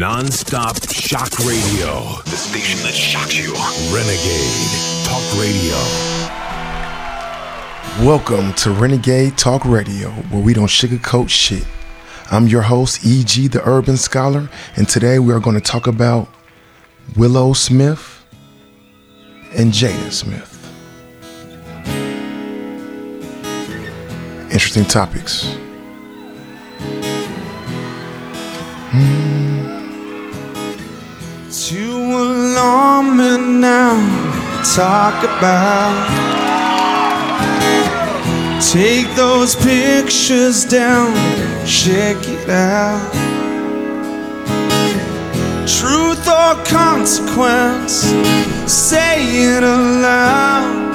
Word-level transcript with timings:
Non-stop 0.00 0.90
shock 0.90 1.38
radio. 1.38 2.20
The 2.24 2.30
station 2.30 2.82
that 2.82 2.92
shocks 2.92 3.38
you. 3.38 3.54
Renegade 3.94 5.06
Talk 5.06 5.22
Radio. 5.38 5.76
Welcome 8.04 8.52
to 8.54 8.72
Renegade 8.72 9.38
Talk 9.38 9.64
Radio, 9.64 10.10
where 10.30 10.42
we 10.42 10.52
don't 10.52 10.66
sugarcoat 10.66 11.28
shit. 11.28 11.64
I'm 12.32 12.48
your 12.48 12.62
host, 12.62 13.06
E.G. 13.06 13.46
the 13.46 13.62
Urban 13.64 13.96
Scholar, 13.96 14.50
and 14.74 14.88
today 14.88 15.20
we 15.20 15.32
are 15.32 15.38
going 15.38 15.54
to 15.54 15.62
talk 15.62 15.86
about 15.86 16.26
Willow 17.14 17.52
Smith 17.52 18.26
and 19.52 19.70
Jada 19.70 20.10
Smith. 20.10 20.50
Interesting 24.50 24.86
topics. 24.86 25.56
Too 28.90 29.23
talk 34.64 35.22
about. 35.24 36.24
Take 38.72 39.06
those 39.14 39.54
pictures 39.56 40.64
down, 40.64 41.14
check 41.66 42.16
it 42.26 42.48
out. 42.48 43.12
Truth 45.68 46.26
or 46.28 46.54
consequence, 46.64 47.92
say 48.70 49.20
it 49.54 49.62
aloud. 49.62 50.92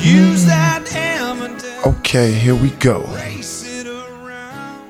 Use 0.00 0.44
that 0.46 0.84
and 0.94 1.62
Okay, 1.86 2.32
here 2.32 2.54
we 2.54 2.70
go. 2.70 3.02
race 3.14 3.62
it 3.78 3.86
around. 3.86 4.88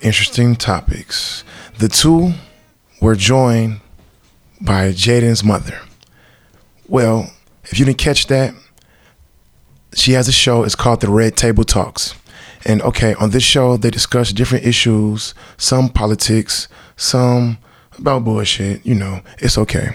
Interesting 0.00 0.56
topics. 0.56 1.44
The 1.78 1.88
two 1.88 2.32
were 3.00 3.14
joined 3.14 3.80
by 4.60 4.90
Jaden's 4.92 5.44
mother. 5.44 5.78
Well, 6.86 7.30
if 7.64 7.78
you 7.78 7.86
didn't 7.86 7.98
catch 7.98 8.26
that, 8.26 8.54
she 9.94 10.12
has 10.12 10.28
a 10.28 10.32
show. 10.32 10.64
It's 10.64 10.74
called 10.74 11.00
The 11.00 11.08
Red 11.08 11.36
Table 11.36 11.64
Talks. 11.64 12.14
And 12.66 12.82
okay, 12.82 13.14
on 13.14 13.30
this 13.30 13.42
show, 13.42 13.76
they 13.76 13.90
discuss 13.90 14.32
different 14.32 14.66
issues, 14.66 15.34
some 15.56 15.88
politics, 15.88 16.68
some 16.96 17.58
about 17.98 18.24
bullshit. 18.24 18.84
You 18.84 18.94
know, 18.94 19.20
it's 19.38 19.56
okay. 19.58 19.90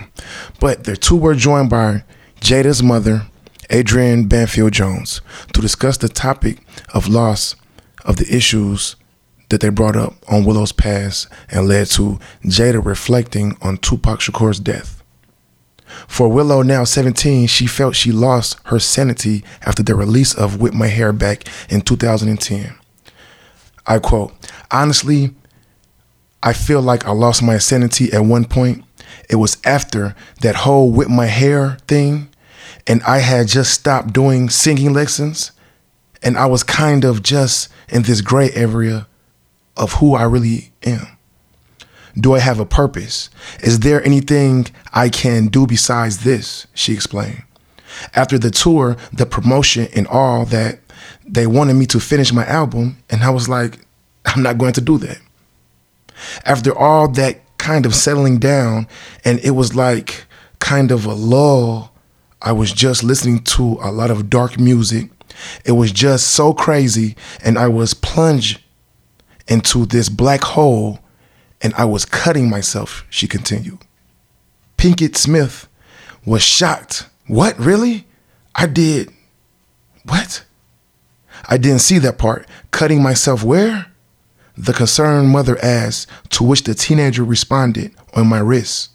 But 0.60 0.86
the 0.86 0.96
two 0.96 1.16
were 1.16 1.36
joined 1.36 1.70
by 1.70 2.04
Jada's 2.42 2.82
mother, 2.82 3.28
Adrienne 3.72 4.28
Banfield 4.28 4.74
Jones, 4.74 5.22
to 5.54 5.62
discuss 5.62 5.98
the 5.98 6.10
topic 6.10 6.64
of 6.94 7.08
loss 7.08 7.56
of 8.06 8.18
the 8.18 8.36
issues 8.36 8.96
that 9.50 9.62
they 9.62 9.70
brought 9.70 9.96
up 9.96 10.14
on 10.28 10.46
Willow's 10.46 10.72
past 10.72 11.28
and 11.50 11.68
led 11.68 11.88
to 11.88 12.20
Jada 12.46 12.84
reflecting 12.84 13.58
on 13.62 13.78
Tupac 13.78 14.20
Shakur's 14.20 14.60
death. 14.60 14.99
For 16.08 16.28
Willow, 16.28 16.62
now 16.62 16.84
17, 16.84 17.48
she 17.48 17.68
felt 17.68 17.96
she 17.96 18.12
lost 18.12 18.60
her 18.66 18.80
sanity 18.80 19.44
after 19.62 19.84
the 19.84 19.96
release 19.96 20.34
of 20.34 20.62
Whip 20.62 20.74
My 20.74 20.88
Hair 20.88 21.14
back 21.14 21.46
in 21.70 21.82
2010. 21.82 22.76
I 23.86 24.00
quote, 24.00 24.34
Honestly, 24.72 25.34
I 26.42 26.54
feel 26.54 26.82
like 26.82 27.06
I 27.06 27.12
lost 27.12 27.44
my 27.44 27.58
sanity 27.58 28.14
at 28.14 28.24
one 28.24 28.46
point. 28.46 28.86
It 29.30 29.36
was 29.36 29.58
after 29.66 30.16
that 30.42 30.56
whole 30.56 30.92
Whip 30.92 31.10
My 31.10 31.26
Hair 31.26 31.78
thing, 31.88 32.30
and 32.88 33.04
I 33.04 33.20
had 33.20 33.48
just 33.48 33.74
stopped 33.74 34.14
doing 34.14 34.50
singing 34.50 34.94
lessons, 34.94 35.52
and 36.22 36.38
I 36.38 36.46
was 36.46 36.64
kind 36.64 37.04
of 37.04 37.24
just 37.24 37.70
in 37.90 38.04
this 38.04 38.22
gray 38.22 38.52
area 38.52 39.08
of 39.76 39.94
who 39.94 40.16
I 40.16 40.24
really 40.24 40.72
am. 40.84 41.19
Do 42.16 42.36
I 42.36 42.40
have 42.40 42.60
a 42.60 42.66
purpose? 42.66 43.30
Is 43.62 43.80
there 43.80 44.04
anything 44.04 44.68
I 44.94 45.10
can 45.10 45.48
do 45.48 45.68
besides 45.68 46.24
this? 46.24 46.68
She 46.74 46.94
explained. 46.94 47.44
After 48.16 48.38
the 48.38 48.52
tour, 48.52 48.98
the 49.12 49.26
promotion, 49.26 49.88
and 49.96 50.08
all 50.08 50.46
that, 50.46 50.80
they 51.26 51.48
wanted 51.48 51.74
me 51.76 51.86
to 51.88 52.00
finish 52.00 52.34
my 52.34 52.46
album, 52.46 52.98
and 53.10 53.24
I 53.24 53.30
was 53.30 53.48
like, 53.50 53.80
I'm 54.26 54.44
not 54.44 54.58
going 54.58 54.74
to 54.74 54.82
do 54.82 54.98
that. 55.00 55.20
After 56.46 56.78
all 56.78 57.08
that 57.10 57.42
kind 57.58 57.86
of 57.86 57.96
settling 57.96 58.40
down, 58.40 58.88
and 59.24 59.40
it 59.40 59.52
was 59.52 59.76
like 59.76 60.26
kind 60.60 60.92
of 60.92 61.06
a 61.06 61.14
lull, 61.14 61.94
I 62.42 62.52
was 62.52 62.72
just 62.72 63.04
listening 63.04 63.44
to 63.44 63.78
a 63.82 63.92
lot 63.92 64.12
of 64.12 64.30
dark 64.30 64.60
music. 64.60 65.10
It 65.66 65.74
was 65.74 65.92
just 65.92 66.28
so 66.28 66.54
crazy, 66.54 67.16
and 67.44 67.58
I 67.58 67.68
was 67.68 67.94
plunged 67.94 68.62
into 69.48 69.86
this 69.86 70.10
black 70.10 70.44
hole 70.44 71.00
and 71.62 71.74
I 71.76 71.86
was 71.86 72.06
cutting 72.06 72.50
myself, 72.50 73.06
she 73.10 73.28
continued. 73.28 73.80
Pinkett 74.78 75.16
Smith 75.18 75.68
was 76.26 76.42
shocked. 76.42 77.08
What, 77.28 77.58
really? 77.60 78.08
I 78.56 78.66
did. 78.66 79.10
What? 80.04 80.44
I 81.48 81.58
didn't 81.58 81.80
see 81.80 82.00
that 82.00 82.18
part. 82.18 82.48
Cutting 82.72 83.04
myself 83.04 83.44
where? 83.44 83.88
The 84.58 84.74
concerned 84.74 85.30
mother 85.30 85.58
asked, 85.64 86.10
to 86.32 86.44
which 86.44 86.64
the 86.64 86.74
teenager 86.74 87.24
responded, 87.24 87.94
on 88.14 88.28
my 88.28 88.40
wrist. 88.40 88.90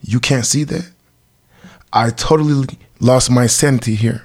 You 0.00 0.20
can't 0.20 0.46
see 0.46 0.64
that? 0.64 0.90
I 1.92 2.10
totally 2.10 2.78
lost 3.00 3.30
my 3.30 3.46
sanity 3.46 3.94
here. 3.94 4.24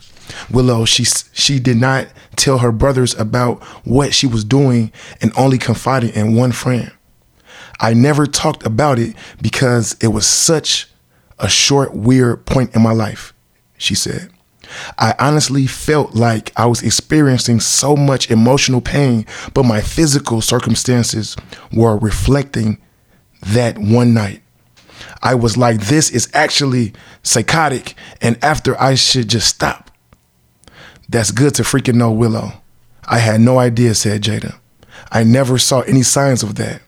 Willow, 0.49 0.85
she 0.85 1.03
she 1.33 1.59
did 1.59 1.77
not 1.77 2.07
tell 2.35 2.59
her 2.59 2.71
brothers 2.71 3.13
about 3.19 3.61
what 3.85 4.13
she 4.13 4.27
was 4.27 4.43
doing 4.43 4.91
and 5.21 5.31
only 5.35 5.57
confided 5.57 6.15
in 6.15 6.35
one 6.35 6.51
friend. 6.51 6.91
I 7.81 7.93
never 7.95 8.27
talked 8.27 8.65
about 8.65 8.99
it 8.99 9.15
because 9.41 9.97
it 9.99 10.09
was 10.09 10.27
such 10.27 10.87
a 11.39 11.49
short, 11.49 11.95
weird 11.95 12.45
point 12.45 12.75
in 12.75 12.81
my 12.81 12.93
life, 12.93 13.33
she 13.77 13.95
said. 13.95 14.31
I 14.97 15.15
honestly 15.19 15.67
felt 15.67 16.15
like 16.15 16.53
I 16.55 16.67
was 16.67 16.83
experiencing 16.83 17.59
so 17.59 17.95
much 17.95 18.31
emotional 18.31 18.79
pain, 18.79 19.25
but 19.53 19.63
my 19.63 19.81
physical 19.81 20.41
circumstances 20.41 21.35
were 21.73 21.97
reflecting 21.97 22.77
that 23.41 23.77
one 23.77 24.13
night. 24.13 24.41
I 25.23 25.35
was 25.35 25.57
like, 25.57 25.81
this 25.81 26.09
is 26.09 26.29
actually 26.33 26.93
psychotic, 27.23 27.95
and 28.21 28.41
after 28.43 28.79
I 28.79 28.95
should 28.95 29.27
just 29.27 29.47
stop. 29.47 29.91
That's 31.09 31.31
good 31.31 31.55
to 31.55 31.63
freaking 31.63 31.95
know, 31.95 32.11
Willow. 32.11 32.53
I 33.05 33.17
had 33.17 33.41
no 33.41 33.59
idea, 33.59 33.95
said 33.95 34.21
Jada. 34.21 34.55
I 35.11 35.23
never 35.23 35.57
saw 35.57 35.81
any 35.81 36.03
signs 36.03 36.43
of 36.43 36.55
that. 36.55 36.81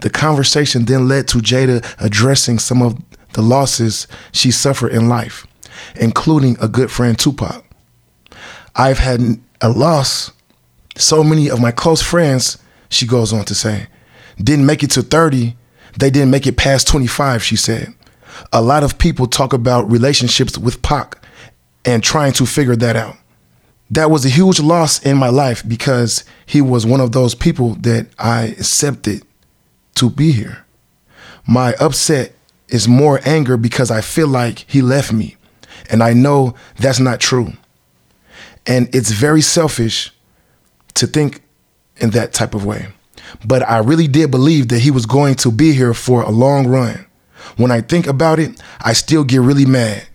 The 0.00 0.10
conversation 0.10 0.84
then 0.84 1.08
led 1.08 1.28
to 1.28 1.38
Jada 1.38 1.84
addressing 1.98 2.58
some 2.58 2.82
of 2.82 2.96
the 3.32 3.42
losses 3.42 4.06
she 4.32 4.50
suffered 4.50 4.92
in 4.92 5.08
life, 5.08 5.46
including 5.96 6.56
a 6.60 6.68
good 6.68 6.90
friend, 6.90 7.18
Tupac. 7.18 7.64
I've 8.74 8.98
had 8.98 9.40
a 9.60 9.68
loss. 9.70 10.32
So 10.96 11.22
many 11.22 11.50
of 11.50 11.60
my 11.60 11.70
close 11.70 12.02
friends, 12.02 12.58
she 12.88 13.06
goes 13.06 13.32
on 13.32 13.44
to 13.46 13.54
say, 13.54 13.86
didn't 14.38 14.66
make 14.66 14.82
it 14.82 14.90
to 14.92 15.02
30. 15.02 15.56
They 15.98 16.10
didn't 16.10 16.30
make 16.30 16.46
it 16.46 16.56
past 16.56 16.88
25, 16.88 17.42
she 17.42 17.56
said. 17.56 17.94
A 18.52 18.60
lot 18.60 18.84
of 18.84 18.98
people 18.98 19.26
talk 19.26 19.52
about 19.52 19.90
relationships 19.90 20.58
with 20.58 20.82
Pac 20.82 21.18
and 21.84 22.02
trying 22.02 22.32
to 22.34 22.44
figure 22.44 22.76
that 22.76 22.96
out 22.96 23.16
that 23.90 24.10
was 24.10 24.24
a 24.24 24.28
huge 24.28 24.60
loss 24.60 25.04
in 25.04 25.16
my 25.16 25.28
life 25.28 25.66
because 25.66 26.24
he 26.44 26.60
was 26.60 26.84
one 26.84 27.00
of 27.00 27.12
those 27.12 27.34
people 27.34 27.74
that 27.76 28.08
I 28.18 28.46
accepted 28.46 29.22
to 29.96 30.10
be 30.10 30.32
here. 30.32 30.64
My 31.46 31.74
upset 31.74 32.34
is 32.68 32.88
more 32.88 33.20
anger 33.24 33.56
because 33.56 33.90
I 33.90 34.00
feel 34.00 34.28
like 34.28 34.64
he 34.68 34.82
left 34.82 35.12
me. 35.12 35.36
And 35.90 36.02
I 36.02 36.12
know 36.12 36.54
that's 36.78 36.98
not 36.98 37.20
true. 37.20 37.52
And 38.66 38.92
it's 38.94 39.10
very 39.10 39.42
selfish 39.42 40.12
to 40.94 41.06
think 41.06 41.42
in 41.98 42.10
that 42.10 42.32
type 42.32 42.54
of 42.54 42.64
way. 42.64 42.88
But 43.44 43.68
I 43.68 43.78
really 43.78 44.08
did 44.08 44.30
believe 44.30 44.68
that 44.68 44.80
he 44.80 44.90
was 44.90 45.06
going 45.06 45.36
to 45.36 45.52
be 45.52 45.72
here 45.72 45.94
for 45.94 46.22
a 46.22 46.30
long 46.30 46.66
run. 46.66 47.06
When 47.56 47.70
I 47.70 47.80
think 47.80 48.06
about 48.06 48.38
it, 48.38 48.60
I 48.80 48.92
still 48.92 49.22
get 49.22 49.40
really 49.40 49.66
mad 49.66 50.06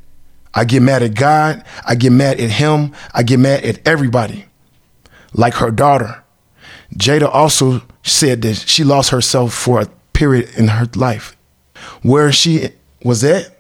I 0.54 0.66
get 0.66 0.82
mad 0.82 1.02
at 1.02 1.16
God. 1.16 1.64
I 1.86 1.96
get 1.96 2.12
mad 2.12 2.40
at 2.40 2.50
him. 2.50 2.94
I 3.14 3.24
get 3.24 3.40
mad 3.40 3.64
at 3.64 3.86
everybody. 3.88 4.46
Like 5.34 5.56
her 5.56 5.72
daughter. 5.72 6.24
Jada 6.96 7.30
also 7.34 7.82
said 8.04 8.42
that 8.42 8.56
she 8.56 8.84
lost 8.84 9.10
herself 9.12 9.54
for 9.54 9.82
a 9.82 9.86
period 10.14 10.50
in 10.58 10.68
her 10.70 10.88
life. 10.96 11.36
Where 12.02 12.32
she 12.32 12.70
was 13.04 13.24
at, 13.24 13.58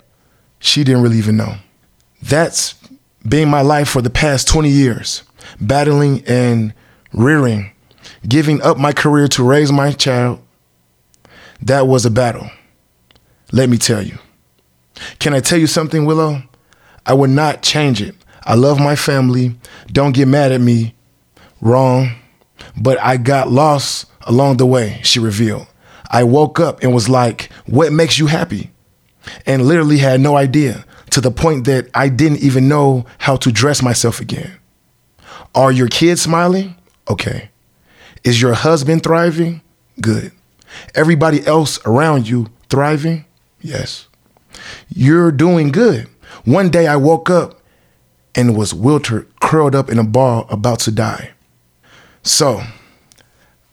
she 0.59 0.83
didn't 0.83 1.01
really 1.01 1.17
even 1.17 1.37
know. 1.37 1.55
That's 2.21 2.75
been 3.27 3.49
my 3.49 3.61
life 3.61 3.89
for 3.89 4.01
the 4.01 4.09
past 4.09 4.47
20 4.47 4.69
years, 4.69 5.23
battling 5.59 6.23
and 6.27 6.73
rearing, 7.13 7.71
giving 8.27 8.61
up 8.61 8.77
my 8.77 8.93
career 8.93 9.27
to 9.29 9.43
raise 9.43 9.71
my 9.71 9.91
child. 9.91 10.39
That 11.61 11.87
was 11.87 12.05
a 12.05 12.11
battle. 12.11 12.49
Let 13.51 13.69
me 13.69 13.77
tell 13.77 14.01
you. 14.01 14.17
Can 15.19 15.33
I 15.33 15.39
tell 15.39 15.57
you 15.57 15.67
something, 15.67 16.05
Willow? 16.05 16.43
I 17.05 17.13
would 17.13 17.29
not 17.29 17.63
change 17.63 18.01
it. 18.01 18.15
I 18.43 18.55
love 18.55 18.79
my 18.79 18.95
family. 18.95 19.55
Don't 19.87 20.13
get 20.13 20.27
mad 20.27 20.51
at 20.51 20.61
me. 20.61 20.95
Wrong. 21.59 22.15
But 22.75 22.99
I 22.99 23.17
got 23.17 23.51
lost 23.51 24.05
along 24.21 24.57
the 24.57 24.65
way, 24.65 24.99
she 25.03 25.19
revealed. 25.19 25.67
I 26.09 26.23
woke 26.23 26.59
up 26.59 26.83
and 26.83 26.93
was 26.93 27.09
like, 27.09 27.51
What 27.65 27.93
makes 27.93 28.19
you 28.19 28.27
happy? 28.27 28.71
And 29.45 29.65
literally 29.65 29.99
had 29.99 30.19
no 30.19 30.35
idea 30.35 30.85
to 31.11 31.21
the 31.21 31.31
point 31.31 31.65
that 31.65 31.89
I 31.93 32.09
didn't 32.09 32.39
even 32.39 32.67
know 32.67 33.05
how 33.19 33.35
to 33.37 33.51
dress 33.51 33.81
myself 33.81 34.19
again. 34.19 34.57
Are 35.53 35.71
your 35.71 35.87
kids 35.87 36.21
smiling? 36.21 36.75
Okay. 37.09 37.49
Is 38.23 38.41
your 38.41 38.53
husband 38.53 39.03
thriving? 39.03 39.61
Good. 39.99 40.31
Everybody 40.95 41.45
else 41.45 41.79
around 41.85 42.29
you 42.29 42.47
thriving? 42.69 43.25
Yes. 43.61 44.07
You're 44.89 45.31
doing 45.31 45.71
good. 45.71 46.07
One 46.45 46.69
day 46.69 46.87
I 46.87 46.95
woke 46.95 47.29
up 47.29 47.61
and 48.33 48.55
was 48.55 48.73
wilted, 48.73 49.27
curled 49.39 49.75
up 49.75 49.89
in 49.89 49.99
a 49.99 50.03
ball, 50.03 50.45
about 50.49 50.79
to 50.81 50.91
die. 50.91 51.31
So, 52.23 52.61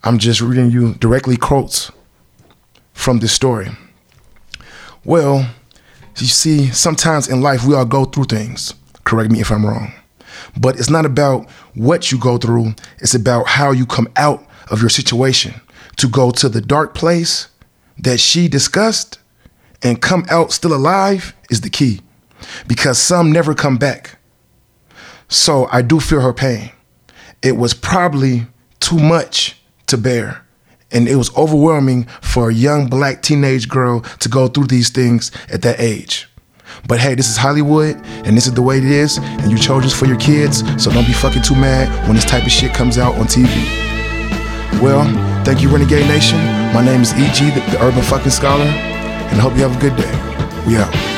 I'm 0.02 0.18
just 0.18 0.40
reading 0.40 0.70
you 0.70 0.94
directly 0.94 1.36
quotes 1.36 1.90
from 2.92 3.18
this 3.18 3.32
story. 3.32 3.68
Well, 5.04 5.50
you 6.16 6.26
see, 6.26 6.68
sometimes 6.68 7.28
in 7.28 7.42
life 7.42 7.64
we 7.64 7.74
all 7.74 7.84
go 7.84 8.04
through 8.04 8.24
things. 8.24 8.74
Correct 9.04 9.30
me 9.30 9.40
if 9.40 9.50
I'm 9.50 9.66
wrong. 9.66 9.92
But 10.56 10.78
it's 10.78 10.90
not 10.90 11.04
about 11.04 11.48
what 11.74 12.10
you 12.10 12.18
go 12.18 12.38
through, 12.38 12.74
it's 12.98 13.14
about 13.14 13.46
how 13.46 13.70
you 13.70 13.86
come 13.86 14.08
out 14.16 14.46
of 14.70 14.80
your 14.80 14.90
situation. 14.90 15.54
To 15.96 16.08
go 16.08 16.30
to 16.32 16.48
the 16.48 16.60
dark 16.60 16.94
place 16.94 17.48
that 17.98 18.20
she 18.20 18.48
discussed 18.48 19.18
and 19.82 20.00
come 20.00 20.24
out 20.30 20.52
still 20.52 20.74
alive 20.74 21.34
is 21.50 21.60
the 21.60 21.70
key 21.70 22.00
because 22.66 22.98
some 22.98 23.32
never 23.32 23.54
come 23.54 23.76
back. 23.76 24.18
So 25.28 25.68
I 25.70 25.82
do 25.82 26.00
feel 26.00 26.20
her 26.20 26.32
pain. 26.32 26.70
It 27.42 27.56
was 27.56 27.74
probably 27.74 28.46
too 28.80 28.98
much 28.98 29.60
to 29.86 29.96
bear. 29.96 30.44
And 30.90 31.06
it 31.06 31.16
was 31.16 31.34
overwhelming 31.36 32.04
for 32.22 32.48
a 32.48 32.54
young 32.54 32.88
black 32.88 33.22
teenage 33.22 33.68
girl 33.68 34.00
to 34.00 34.28
go 34.28 34.48
through 34.48 34.66
these 34.66 34.88
things 34.90 35.30
at 35.52 35.62
that 35.62 35.78
age. 35.78 36.28
But 36.86 37.00
hey, 37.00 37.14
this 37.14 37.28
is 37.28 37.36
Hollywood, 37.36 37.96
and 38.24 38.36
this 38.36 38.46
is 38.46 38.54
the 38.54 38.62
way 38.62 38.78
it 38.78 38.84
is, 38.84 39.18
and 39.18 39.50
you 39.50 39.58
chose 39.58 39.84
this 39.84 39.98
for 39.98 40.06
your 40.06 40.18
kids, 40.18 40.58
so 40.82 40.90
don't 40.90 41.06
be 41.06 41.12
fucking 41.12 41.42
too 41.42 41.54
mad 41.54 41.88
when 42.06 42.14
this 42.14 42.24
type 42.24 42.44
of 42.44 42.52
shit 42.52 42.74
comes 42.74 42.98
out 42.98 43.14
on 43.14 43.24
TV. 43.26 43.48
Well, 44.80 45.04
thank 45.44 45.62
you, 45.62 45.70
Renegade 45.70 46.06
Nation. 46.06 46.38
My 46.74 46.84
name 46.84 47.00
is 47.00 47.12
EG, 47.12 47.54
the, 47.54 47.60
the 47.70 47.82
Urban 47.82 48.02
Fucking 48.02 48.30
Scholar, 48.30 48.64
and 48.64 49.38
I 49.38 49.40
hope 49.40 49.54
you 49.56 49.62
have 49.62 49.76
a 49.76 49.80
good 49.80 49.96
day. 49.96 50.64
We 50.66 50.76
out. 50.76 51.17